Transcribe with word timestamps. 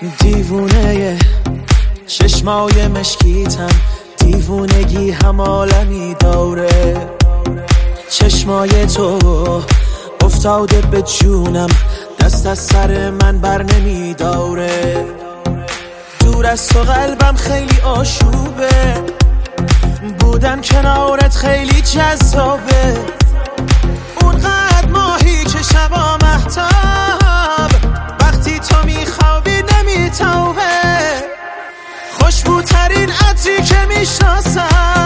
دیوونه 0.00 1.18
چشمای 2.06 2.88
مشکیتم 2.88 3.68
دیوونگی 4.16 5.10
هم 5.10 5.40
عالمی 5.40 6.14
داره. 6.20 6.96
چشمای 8.10 8.86
تو 8.86 9.62
افتاده 10.24 10.80
به 10.80 11.02
جونم 11.02 11.68
دست 12.20 12.46
از 12.46 12.58
سر 12.58 13.10
من 13.10 13.38
بر 13.38 13.62
نمیداره. 13.62 15.04
دور 16.20 16.46
از 16.46 16.66
تو 16.68 16.78
قلبم 16.78 17.34
خیلی 17.36 17.80
آشوبه 17.80 18.94
بودن 20.20 20.60
کنارت 20.62 21.34
خیلی 21.34 21.82
جذابه. 21.82 23.19
خوشبوترین 32.90 33.10
عطری 33.10 33.62
که 33.62 33.86
می‌شناسم. 33.88 34.99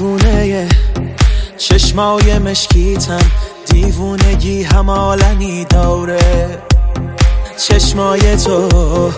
دیوونه 0.00 0.68
چشمای 1.58 2.38
مشکیتم. 2.38 3.30
دیوونگی 3.70 4.62
هم 4.62 5.16
داره. 5.64 6.18
چشمای 7.56 8.36
تو 8.36 9.12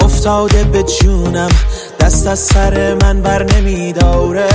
افتاده 0.00 0.64
به 0.64 0.82
جونم. 0.82 1.48
دست 2.00 2.26
از 2.26 2.38
سر 2.38 2.94
من 3.02 3.22
بر 3.22 3.42
نمیداره. 3.42 4.48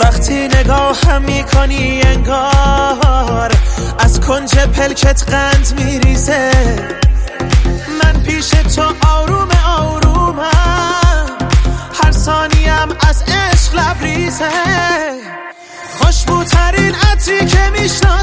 وقتی 0.00 0.48
نگاه 0.48 0.98
هم 1.08 1.22
می‌کنی 1.22 2.02
انگار 2.02 3.52
از 3.98 4.20
کنج 4.20 4.54
پلکت 4.54 5.24
قند 5.30 5.80
میریزه. 5.80 6.52
ثانیم 12.82 12.96
از 13.08 13.22
عشق 13.22 13.74
لبریزه. 13.74 14.50
خوشبوترین 15.98 16.94
عطری 16.94 17.46
که 17.46 17.70
می‌شناسم 17.70 18.21